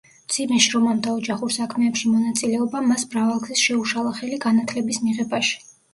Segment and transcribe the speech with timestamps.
[0.27, 5.63] მძიმე შრომამ და ოჯახურ საქმეებში მონაწილეობამ მას მრავალგზის შეუშალა ხელი განათლების მიღებაში.